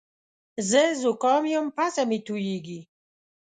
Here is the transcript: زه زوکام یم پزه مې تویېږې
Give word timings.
زه 0.69 0.81
زوکام 1.01 1.43
یم 1.53 1.67
پزه 1.77 2.03
مې 2.09 2.19
تویېږې 2.25 2.79